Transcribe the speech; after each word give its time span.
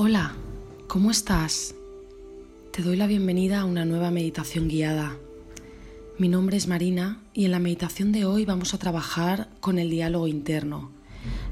Hola, 0.00 0.32
¿cómo 0.86 1.10
estás? 1.10 1.74
Te 2.70 2.82
doy 2.82 2.96
la 2.96 3.08
bienvenida 3.08 3.58
a 3.58 3.64
una 3.64 3.84
nueva 3.84 4.12
meditación 4.12 4.68
guiada. 4.68 5.16
Mi 6.18 6.28
nombre 6.28 6.56
es 6.56 6.68
Marina 6.68 7.20
y 7.34 7.46
en 7.46 7.50
la 7.50 7.58
meditación 7.58 8.12
de 8.12 8.24
hoy 8.24 8.44
vamos 8.44 8.74
a 8.74 8.78
trabajar 8.78 9.48
con 9.58 9.76
el 9.76 9.90
diálogo 9.90 10.28
interno, 10.28 10.92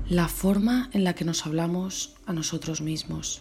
la 0.08 0.28
forma 0.28 0.90
en 0.92 1.02
la 1.02 1.16
que 1.16 1.24
nos 1.24 1.44
hablamos 1.44 2.14
a 2.24 2.32
nosotros 2.32 2.82
mismos. 2.82 3.40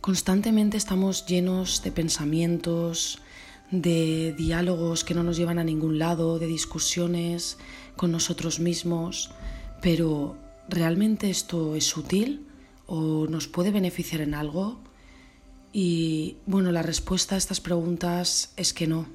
Constantemente 0.00 0.78
estamos 0.78 1.26
llenos 1.26 1.82
de 1.82 1.92
pensamientos, 1.92 3.18
de 3.70 4.32
diálogos 4.32 5.04
que 5.04 5.12
no 5.12 5.24
nos 5.24 5.36
llevan 5.36 5.58
a 5.58 5.64
ningún 5.64 5.98
lado, 5.98 6.38
de 6.38 6.46
discusiones 6.46 7.58
con 7.96 8.12
nosotros 8.12 8.60
mismos, 8.60 9.30
pero 9.82 10.38
¿realmente 10.70 11.28
esto 11.28 11.76
es 11.76 11.94
útil 11.94 12.46
o 12.90 13.28
nos 13.28 13.46
puede 13.46 13.70
beneficiar 13.70 14.20
en 14.20 14.34
algo? 14.34 14.80
Y 15.72 16.38
bueno, 16.44 16.72
la 16.72 16.82
respuesta 16.82 17.36
a 17.36 17.38
estas 17.38 17.60
preguntas 17.60 18.52
es 18.56 18.74
que 18.74 18.88
no. 18.88 19.06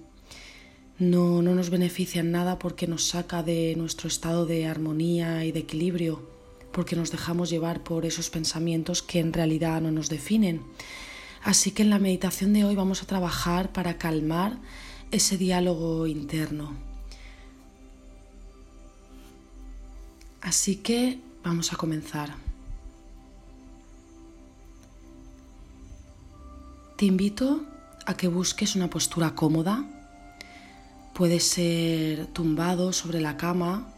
No, 0.97 1.41
no 1.41 1.53
nos 1.53 1.69
beneficia 1.69 2.21
en 2.21 2.31
nada 2.31 2.57
porque 2.57 2.87
nos 2.87 3.05
saca 3.09 3.43
de 3.43 3.75
nuestro 3.75 4.07
estado 4.07 4.45
de 4.45 4.65
armonía 4.65 5.43
y 5.43 5.51
de 5.51 5.59
equilibrio, 5.59 6.25
porque 6.71 6.95
nos 6.95 7.11
dejamos 7.11 7.49
llevar 7.49 7.83
por 7.83 8.05
esos 8.05 8.29
pensamientos 8.29 9.01
que 9.01 9.19
en 9.19 9.33
realidad 9.33 9.81
no 9.81 9.91
nos 9.91 10.07
definen. 10.07 10.61
Así 11.43 11.71
que 11.71 11.83
en 11.83 11.89
la 11.89 11.99
meditación 11.99 12.53
de 12.53 12.63
hoy 12.63 12.75
vamos 12.75 13.03
a 13.03 13.07
trabajar 13.07 13.73
para 13.73 13.97
calmar 13.97 14.57
ese 15.11 15.37
diálogo 15.37 16.07
interno. 16.07 16.73
Así 20.39 20.77
que 20.77 21.19
vamos 21.43 21.73
a 21.73 21.75
comenzar. 21.75 22.44
Te 26.95 27.05
invito 27.05 27.65
a 28.05 28.15
que 28.15 28.29
busques 28.29 28.77
una 28.77 28.89
postura 28.89 29.35
cómoda. 29.35 29.83
Puede 31.13 31.41
ser 31.41 32.27
tumbado 32.27 32.93
sobre 32.93 33.19
la 33.19 33.35
cama 33.35 33.93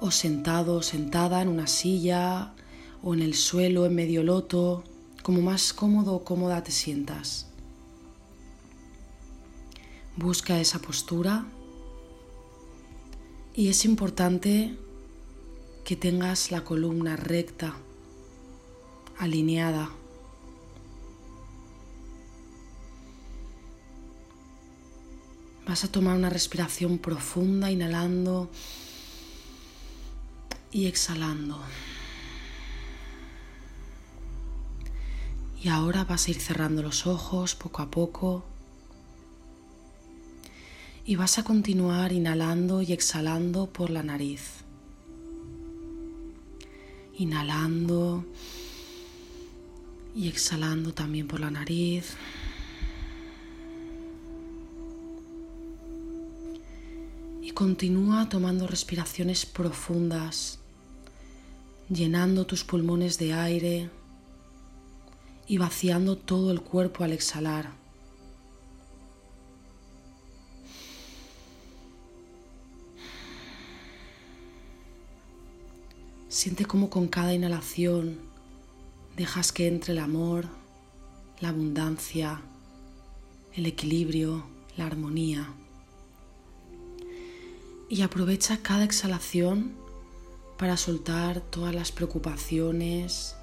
o 0.00 0.10
sentado 0.10 0.82
sentada 0.82 1.40
en 1.40 1.48
una 1.48 1.66
silla 1.66 2.52
o 3.02 3.14
en 3.14 3.22
el 3.22 3.32
suelo 3.32 3.86
en 3.86 3.94
medio 3.94 4.22
loto, 4.22 4.84
como 5.22 5.40
más 5.40 5.72
cómodo 5.72 6.12
o 6.12 6.24
cómoda 6.24 6.62
te 6.62 6.72
sientas. 6.72 7.46
Busca 10.16 10.60
esa 10.60 10.78
postura 10.78 11.46
y 13.54 13.68
es 13.68 13.86
importante 13.86 14.76
que 15.86 15.96
tengas 15.96 16.50
la 16.50 16.64
columna 16.64 17.16
recta, 17.16 17.76
alineada. 19.16 19.88
Vas 25.66 25.82
a 25.82 25.88
tomar 25.88 26.16
una 26.16 26.30
respiración 26.30 26.98
profunda, 26.98 27.72
inhalando 27.72 28.48
y 30.70 30.86
exhalando. 30.86 31.58
Y 35.60 35.68
ahora 35.68 36.04
vas 36.04 36.28
a 36.28 36.30
ir 36.30 36.40
cerrando 36.40 36.82
los 36.82 37.08
ojos 37.08 37.56
poco 37.56 37.82
a 37.82 37.90
poco. 37.90 38.44
Y 41.04 41.16
vas 41.16 41.38
a 41.38 41.44
continuar 41.44 42.12
inhalando 42.12 42.82
y 42.82 42.92
exhalando 42.92 43.66
por 43.66 43.90
la 43.90 44.04
nariz. 44.04 44.64
Inhalando 47.18 48.24
y 50.14 50.28
exhalando 50.28 50.94
también 50.94 51.26
por 51.26 51.40
la 51.40 51.50
nariz. 51.50 52.14
Continúa 57.56 58.28
tomando 58.28 58.66
respiraciones 58.66 59.46
profundas, 59.46 60.58
llenando 61.88 62.44
tus 62.44 62.64
pulmones 62.64 63.16
de 63.18 63.32
aire 63.32 63.88
y 65.46 65.56
vaciando 65.56 66.18
todo 66.18 66.50
el 66.50 66.60
cuerpo 66.60 67.02
al 67.02 67.14
exhalar. 67.14 67.70
Siente 76.28 76.66
cómo 76.66 76.90
con 76.90 77.08
cada 77.08 77.32
inhalación 77.32 78.18
dejas 79.16 79.50
que 79.52 79.66
entre 79.66 79.94
el 79.94 80.00
amor, 80.00 80.44
la 81.40 81.48
abundancia, 81.48 82.42
el 83.54 83.64
equilibrio, 83.64 84.44
la 84.76 84.84
armonía 84.84 85.54
y 87.88 88.02
aprovecha 88.02 88.62
cada 88.62 88.84
exhalación 88.84 89.74
para 90.56 90.76
soltar 90.76 91.40
todas 91.40 91.74
las 91.74 91.92
preocupaciones, 91.92 93.36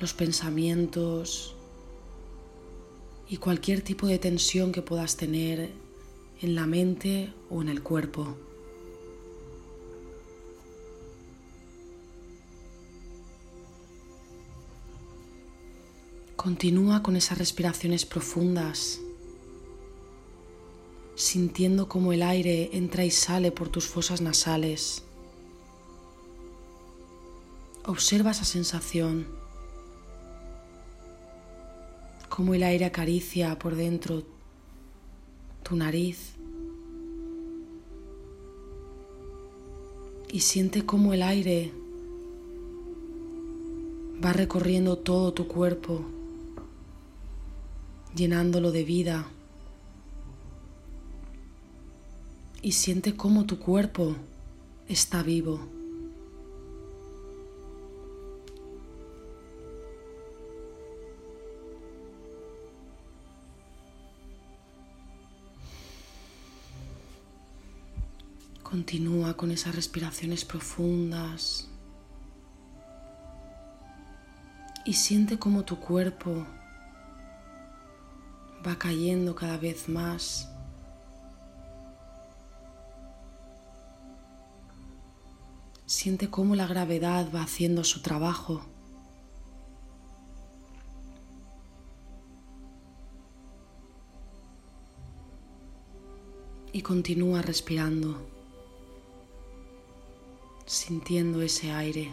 los 0.00 0.14
pensamientos 0.14 1.54
y 3.28 3.36
cualquier 3.36 3.82
tipo 3.82 4.06
de 4.06 4.18
tensión 4.18 4.72
que 4.72 4.82
puedas 4.82 5.16
tener 5.16 5.70
en 6.40 6.54
la 6.54 6.66
mente 6.66 7.32
o 7.50 7.62
en 7.62 7.68
el 7.68 7.82
cuerpo. 7.82 8.36
Continúa 16.34 17.02
con 17.02 17.16
esas 17.16 17.36
respiraciones 17.36 18.06
profundas 18.06 19.00
sintiendo 21.20 21.86
cómo 21.86 22.14
el 22.14 22.22
aire 22.22 22.70
entra 22.72 23.04
y 23.04 23.10
sale 23.10 23.52
por 23.52 23.68
tus 23.68 23.86
fosas 23.86 24.22
nasales. 24.22 25.02
Observa 27.84 28.30
esa 28.30 28.46
sensación, 28.46 29.26
cómo 32.30 32.54
el 32.54 32.62
aire 32.62 32.86
acaricia 32.86 33.58
por 33.58 33.76
dentro 33.76 34.22
tu 35.62 35.76
nariz 35.76 36.36
y 40.32 40.40
siente 40.40 40.86
cómo 40.86 41.12
el 41.12 41.22
aire 41.22 41.70
va 44.24 44.32
recorriendo 44.32 44.96
todo 44.96 45.34
tu 45.34 45.46
cuerpo, 45.46 46.00
llenándolo 48.14 48.72
de 48.72 48.84
vida. 48.84 49.26
Y 52.62 52.72
siente 52.72 53.16
cómo 53.16 53.46
tu 53.46 53.58
cuerpo 53.58 54.16
está 54.88 55.22
vivo. 55.22 55.60
Continúa 68.62 69.36
con 69.36 69.50
esas 69.50 69.74
respiraciones 69.74 70.44
profundas 70.44 71.66
y 74.84 74.92
siente 74.92 75.38
cómo 75.38 75.64
tu 75.64 75.80
cuerpo 75.80 76.46
va 78.64 78.78
cayendo 78.78 79.34
cada 79.34 79.56
vez 79.56 79.88
más 79.88 80.49
Siente 85.90 86.30
cómo 86.30 86.54
la 86.54 86.68
gravedad 86.68 87.32
va 87.34 87.42
haciendo 87.42 87.82
su 87.82 88.00
trabajo. 88.00 88.62
Y 96.72 96.82
continúa 96.82 97.42
respirando, 97.42 98.24
sintiendo 100.64 101.42
ese 101.42 101.72
aire. 101.72 102.12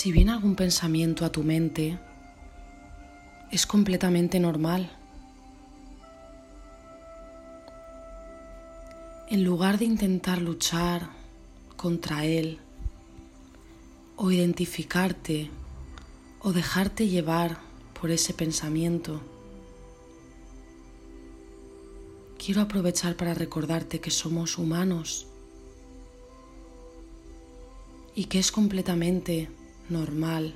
Si 0.00 0.12
viene 0.12 0.32
algún 0.32 0.56
pensamiento 0.56 1.26
a 1.26 1.30
tu 1.30 1.42
mente, 1.42 1.98
es 3.52 3.66
completamente 3.66 4.40
normal. 4.40 4.90
En 9.28 9.44
lugar 9.44 9.76
de 9.76 9.84
intentar 9.84 10.40
luchar 10.40 11.10
contra 11.76 12.24
él 12.24 12.60
o 14.16 14.30
identificarte 14.30 15.50
o 16.40 16.54
dejarte 16.54 17.06
llevar 17.06 17.58
por 18.00 18.10
ese 18.10 18.32
pensamiento. 18.32 19.20
Quiero 22.42 22.62
aprovechar 22.62 23.16
para 23.16 23.34
recordarte 23.34 24.00
que 24.00 24.10
somos 24.10 24.56
humanos 24.56 25.26
y 28.14 28.24
que 28.24 28.38
es 28.38 28.50
completamente 28.50 29.50
normal 29.90 30.54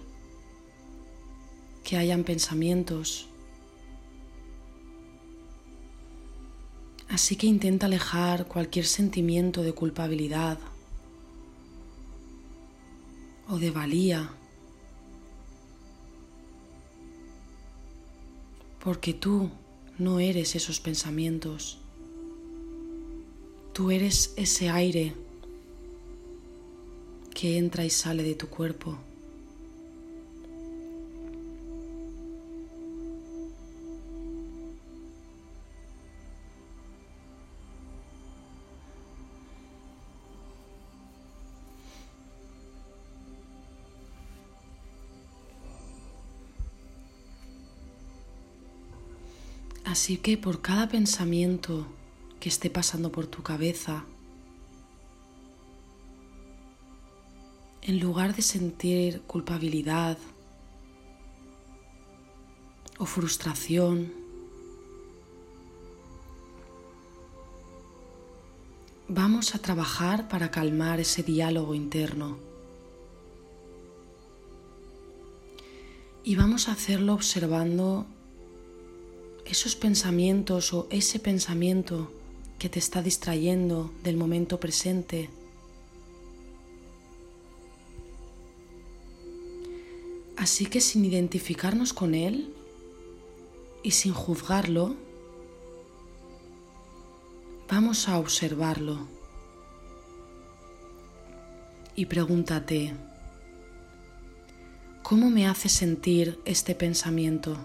que 1.83 1.97
hayan 1.97 2.25
pensamientos. 2.25 3.29
Así 7.09 7.37
que 7.37 7.47
intenta 7.47 7.87
alejar 7.87 8.47
cualquier 8.47 8.87
sentimiento 8.87 9.63
de 9.63 9.73
culpabilidad 9.73 10.59
o 13.49 13.59
de 13.59 13.71
valía, 13.71 14.31
porque 18.83 19.13
tú 19.13 19.51
no 19.99 20.19
eres 20.19 20.57
esos 20.57 20.81
pensamientos, 20.81 21.79
tú 23.75 23.91
eres 23.91 24.33
ese 24.37 24.71
aire 24.71 25.15
que 27.35 27.59
entra 27.59 27.85
y 27.85 27.91
sale 27.91 28.23
de 28.23 28.35
tu 28.35 28.49
cuerpo. 28.49 28.99
Así 49.95 50.17
que 50.17 50.37
por 50.37 50.61
cada 50.61 50.89
pensamiento 50.89 51.87
que 52.41 52.49
esté 52.49 52.69
pasando 52.69 53.13
por 53.13 53.29
tu 53.29 53.45
cabeza, 53.45 54.05
en 57.81 58.01
lugar 58.01 58.35
de 58.35 58.43
sentir 58.43 59.23
culpabilidad 59.23 60.19
o 62.99 63.07
frustración, 63.07 64.13
vamos 69.07 69.55
a 69.55 69.61
trabajar 69.61 70.27
para 70.29 70.51
calmar 70.51 70.99
ese 70.99 71.23
diálogo 71.23 71.73
interno. 71.73 72.37
Y 76.25 76.35
vamos 76.35 76.69
a 76.69 76.73
hacerlo 76.73 77.15
observando 77.15 78.09
esos 79.45 79.77
pensamientos 79.77 80.73
o 80.73 80.87
ese 80.91 81.19
pensamiento 81.19 82.11
que 82.59 82.69
te 82.69 82.79
está 82.79 83.03
distrayendo 83.03 83.93
del 84.03 84.17
momento 84.17 84.59
presente. 84.59 85.29
Así 90.37 90.67
que 90.67 90.81
sin 90.81 91.05
identificarnos 91.05 91.93
con 91.93 92.15
él 92.15 92.53
y 93.83 93.93
sin 93.93 94.13
juzgarlo, 94.13 94.95
vamos 97.69 98.09
a 98.09 98.19
observarlo 98.19 99.07
y 101.97 102.07
pregúntate, 102.07 102.95
¿cómo 105.03 105.31
me 105.31 105.47
hace 105.47 105.69
sentir 105.69 106.41
este 106.45 106.75
pensamiento? 106.75 107.57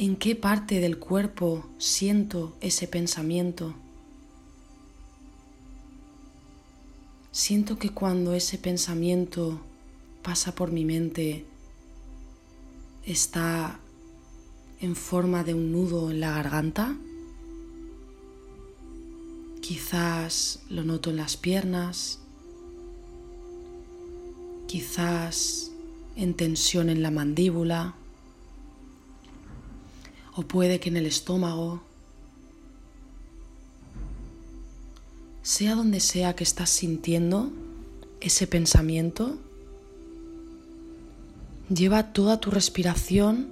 ¿En 0.00 0.14
qué 0.14 0.36
parte 0.36 0.78
del 0.78 1.00
cuerpo 1.00 1.66
siento 1.76 2.56
ese 2.60 2.86
pensamiento? 2.86 3.74
Siento 7.32 7.80
que 7.80 7.90
cuando 7.90 8.32
ese 8.32 8.58
pensamiento 8.58 9.60
pasa 10.22 10.54
por 10.54 10.70
mi 10.70 10.84
mente 10.84 11.46
está 13.06 13.80
en 14.80 14.94
forma 14.94 15.42
de 15.42 15.54
un 15.54 15.72
nudo 15.72 16.12
en 16.12 16.20
la 16.20 16.30
garganta. 16.30 16.96
Quizás 19.60 20.60
lo 20.70 20.84
noto 20.84 21.10
en 21.10 21.16
las 21.16 21.36
piernas, 21.36 22.20
quizás 24.68 25.72
en 26.14 26.34
tensión 26.34 26.88
en 26.88 27.02
la 27.02 27.10
mandíbula 27.10 27.97
o 30.38 30.42
puede 30.42 30.78
que 30.78 30.88
en 30.88 30.96
el 30.96 31.06
estómago, 31.06 31.82
sea 35.42 35.74
donde 35.74 35.98
sea 35.98 36.36
que 36.36 36.44
estás 36.44 36.70
sintiendo 36.70 37.50
ese 38.20 38.46
pensamiento, 38.46 39.36
lleva 41.68 42.12
toda 42.12 42.38
tu 42.38 42.52
respiración, 42.52 43.48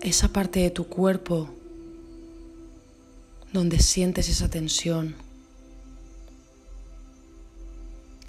esa 0.00 0.28
parte 0.28 0.60
de 0.60 0.70
tu 0.70 0.86
cuerpo 0.86 1.50
donde 3.52 3.80
sientes 3.80 4.28
esa 4.28 4.48
tensión. 4.48 5.16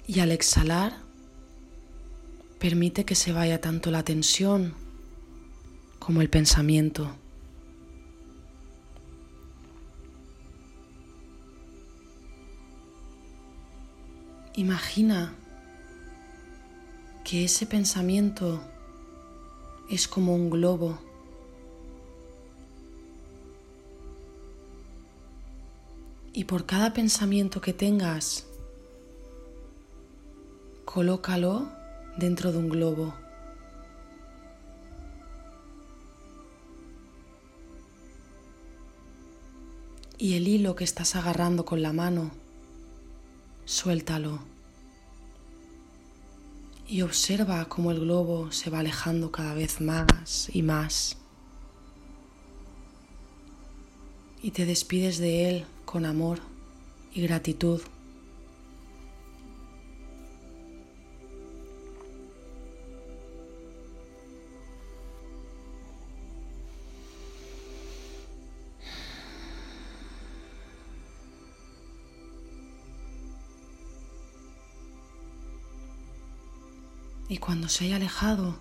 Y 0.08 0.18
al 0.18 0.32
exhalar, 0.32 0.96
permite 2.58 3.04
que 3.04 3.14
se 3.14 3.30
vaya 3.30 3.60
tanto 3.60 3.92
la 3.92 4.02
tensión 4.02 4.74
como 6.00 6.20
el 6.20 6.28
pensamiento. 6.28 7.14
Imagina 14.54 15.32
que 17.24 17.44
ese 17.44 17.66
pensamiento 17.66 18.60
es 19.88 20.08
como 20.08 20.34
un 20.34 20.50
globo. 20.50 20.98
Y 26.32 26.44
por 26.44 26.66
cada 26.66 26.92
pensamiento 26.92 27.60
que 27.60 27.72
tengas, 27.72 28.46
colócalo 30.84 31.68
dentro 32.16 32.50
de 32.50 32.58
un 32.58 32.68
globo. 32.68 33.14
Y 40.18 40.34
el 40.34 40.48
hilo 40.48 40.74
que 40.74 40.84
estás 40.84 41.14
agarrando 41.16 41.64
con 41.64 41.82
la 41.82 41.92
mano, 41.92 42.30
suéltalo 43.70 44.40
y 46.88 47.02
observa 47.02 47.64
cómo 47.66 47.92
el 47.92 48.00
globo 48.00 48.50
se 48.50 48.68
va 48.68 48.80
alejando 48.80 49.30
cada 49.30 49.54
vez 49.54 49.80
más 49.80 50.50
y 50.52 50.62
más. 50.62 51.16
Y 54.42 54.50
te 54.50 54.66
despides 54.66 55.18
de 55.18 55.48
él 55.48 55.66
con 55.84 56.04
amor 56.04 56.40
y 57.14 57.22
gratitud. 57.22 57.80
Y 77.30 77.38
cuando 77.38 77.68
se 77.68 77.84
haya 77.84 77.94
alejado, 77.94 78.56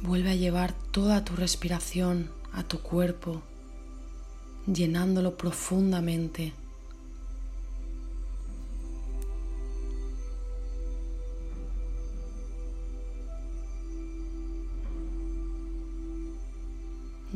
vuelve 0.00 0.30
a 0.30 0.36
llevar 0.36 0.72
toda 0.92 1.24
tu 1.24 1.34
respiración 1.34 2.30
a 2.52 2.62
tu 2.62 2.78
cuerpo, 2.78 3.42
llenándolo 4.72 5.36
profundamente. 5.36 6.54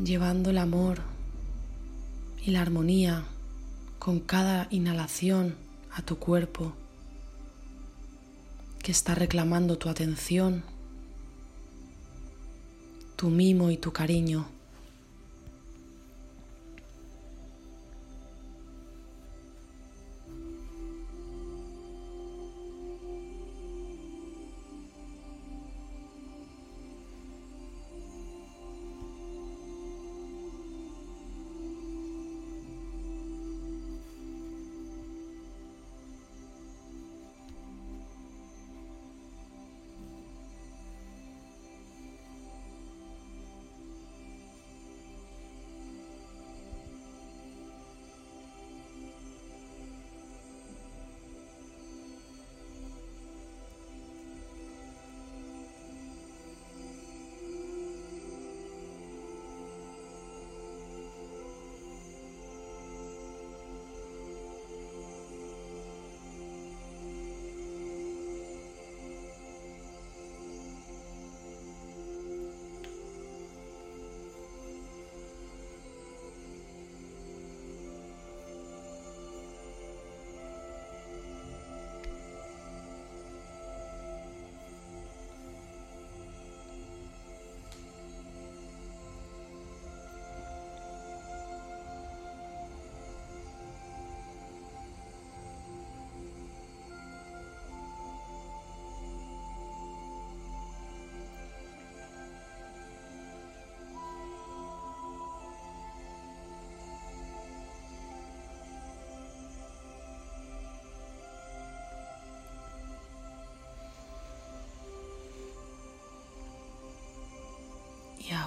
llevando 0.02 0.48
el 0.48 0.56
amor 0.56 1.00
y 2.42 2.52
la 2.52 2.62
armonía 2.62 3.24
con 3.98 4.18
cada 4.18 4.66
inhalación 4.70 5.56
a 5.92 6.00
tu 6.00 6.16
cuerpo 6.16 6.72
que 8.82 8.92
está 8.92 9.14
reclamando 9.14 9.76
tu 9.78 9.88
atención, 9.88 10.62
tu 13.16 13.28
mimo 13.28 13.70
y 13.70 13.76
tu 13.76 13.92
cariño. 13.92 14.59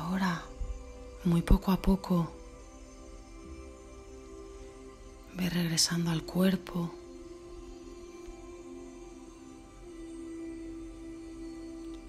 Ahora, 0.04 0.44
muy 1.24 1.42
poco 1.42 1.72
a 1.72 1.82
poco, 1.82 2.32
ve 5.36 5.50
regresando 5.50 6.12
al 6.12 6.24
cuerpo. 6.24 6.94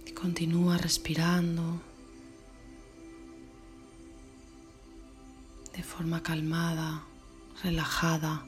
Y 0.07 0.13
continúa 0.13 0.77
respirando 0.77 1.81
de 5.77 5.83
forma 5.83 6.23
calmada, 6.23 7.05
relajada. 7.63 8.45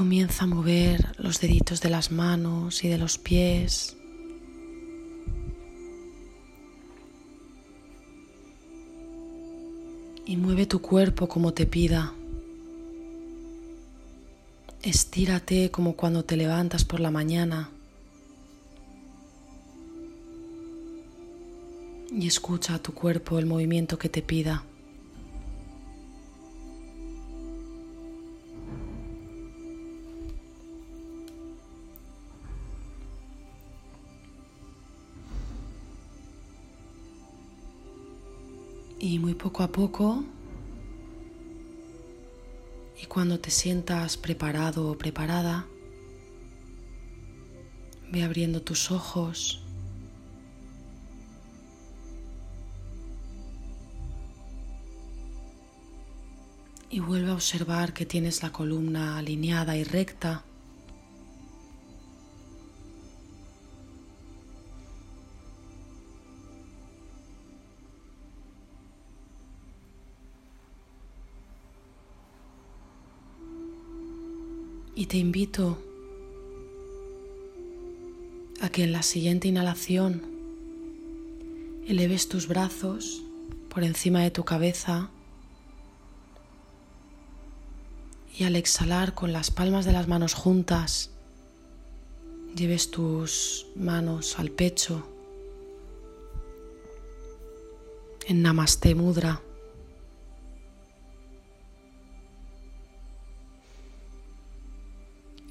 Comienza 0.00 0.44
a 0.44 0.46
mover 0.46 1.14
los 1.18 1.42
deditos 1.42 1.82
de 1.82 1.90
las 1.90 2.10
manos 2.10 2.84
y 2.84 2.88
de 2.88 2.96
los 2.96 3.18
pies. 3.18 3.98
Y 10.24 10.38
mueve 10.38 10.64
tu 10.64 10.80
cuerpo 10.80 11.28
como 11.28 11.52
te 11.52 11.66
pida. 11.66 12.14
Estírate 14.80 15.70
como 15.70 15.94
cuando 15.96 16.24
te 16.24 16.38
levantas 16.38 16.86
por 16.86 17.00
la 17.00 17.10
mañana. 17.10 17.68
Y 22.10 22.26
escucha 22.26 22.76
a 22.76 22.78
tu 22.78 22.94
cuerpo 22.94 23.38
el 23.38 23.44
movimiento 23.44 23.98
que 23.98 24.08
te 24.08 24.22
pida. 24.22 24.64
A 39.62 39.72
poco, 39.72 40.24
y 43.00 43.06
cuando 43.06 43.40
te 43.40 43.50
sientas 43.50 44.16
preparado 44.16 44.90
o 44.90 44.98
preparada, 44.98 45.66
ve 48.10 48.22
abriendo 48.22 48.62
tus 48.62 48.90
ojos. 48.90 49.62
Y 56.90 56.98
vuelve 57.00 57.30
a 57.30 57.34
observar 57.34 57.92
que 57.94 58.04
tienes 58.04 58.42
la 58.42 58.50
columna 58.50 59.16
alineada 59.16 59.76
y 59.76 59.84
recta. 59.84 60.44
Y 75.00 75.06
te 75.06 75.16
invito 75.16 75.78
a 78.60 78.68
que 78.68 78.84
en 78.84 78.92
la 78.92 79.02
siguiente 79.02 79.48
inhalación 79.48 80.20
eleves 81.88 82.28
tus 82.28 82.46
brazos 82.46 83.22
por 83.70 83.82
encima 83.82 84.20
de 84.20 84.30
tu 84.30 84.44
cabeza 84.44 85.08
y 88.38 88.44
al 88.44 88.56
exhalar 88.56 89.14
con 89.14 89.32
las 89.32 89.50
palmas 89.50 89.86
de 89.86 89.92
las 89.92 90.06
manos 90.06 90.34
juntas 90.34 91.08
lleves 92.54 92.90
tus 92.90 93.68
manos 93.76 94.38
al 94.38 94.50
pecho 94.50 95.02
en 98.26 98.42
Namaste 98.42 98.94
Mudra. 98.94 99.40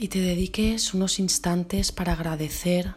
Y 0.01 0.07
te 0.07 0.21
dediques 0.21 0.93
unos 0.93 1.19
instantes 1.19 1.91
para 1.91 2.13
agradecer, 2.13 2.95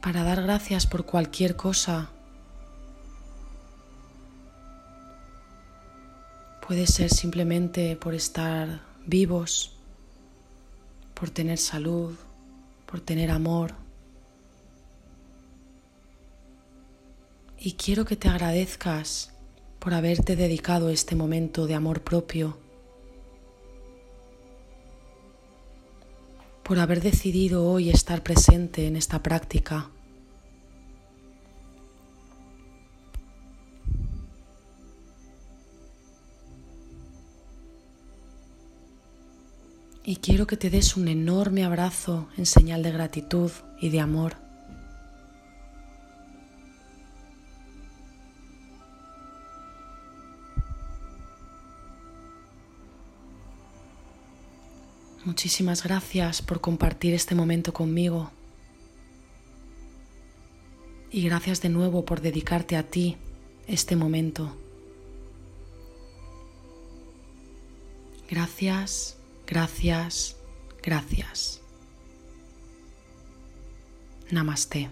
para 0.00 0.24
dar 0.24 0.42
gracias 0.42 0.86
por 0.86 1.04
cualquier 1.04 1.56
cosa. 1.56 2.08
Puede 6.66 6.86
ser 6.86 7.10
simplemente 7.10 7.96
por 7.96 8.14
estar 8.14 8.80
vivos, 9.04 9.72
por 11.12 11.28
tener 11.28 11.58
salud, 11.58 12.14
por 12.86 13.00
tener 13.00 13.30
amor. 13.30 13.74
Y 17.58 17.72
quiero 17.72 18.06
que 18.06 18.16
te 18.16 18.30
agradezcas 18.30 19.33
por 19.84 19.92
haberte 19.92 20.34
dedicado 20.34 20.88
este 20.88 21.14
momento 21.14 21.66
de 21.66 21.74
amor 21.74 22.00
propio, 22.00 22.56
por 26.62 26.78
haber 26.78 27.02
decidido 27.02 27.66
hoy 27.66 27.90
estar 27.90 28.22
presente 28.22 28.86
en 28.86 28.96
esta 28.96 29.22
práctica. 29.22 29.90
Y 40.02 40.16
quiero 40.16 40.46
que 40.46 40.56
te 40.56 40.70
des 40.70 40.96
un 40.96 41.08
enorme 41.08 41.62
abrazo 41.62 42.28
en 42.38 42.46
señal 42.46 42.82
de 42.82 42.90
gratitud 42.90 43.50
y 43.78 43.90
de 43.90 44.00
amor. 44.00 44.43
Muchísimas 55.24 55.82
gracias 55.82 56.42
por 56.42 56.60
compartir 56.60 57.14
este 57.14 57.34
momento 57.34 57.72
conmigo. 57.72 58.30
Y 61.10 61.22
gracias 61.24 61.62
de 61.62 61.70
nuevo 61.70 62.04
por 62.04 62.20
dedicarte 62.20 62.76
a 62.76 62.82
ti 62.82 63.16
este 63.66 63.96
momento. 63.96 64.54
Gracias, 68.28 69.16
gracias, 69.46 70.36
gracias. 70.82 71.60
Namaste. 74.30 74.88